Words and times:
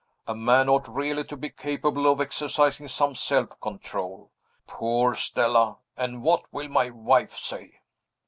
"A 0.25 0.33
man 0.33 0.67
ought 0.67 0.87
really 0.87 1.23
to 1.25 1.37
be 1.37 1.51
capable 1.51 2.11
of 2.11 2.19
exercising 2.19 2.87
some 2.87 3.13
self 3.13 3.59
control. 3.59 4.31
Poor 4.65 5.13
Stella! 5.13 5.77
And 5.95 6.23
what 6.23 6.51
will 6.51 6.69
my 6.69 6.89
wife 6.89 7.35
say?" 7.37 7.81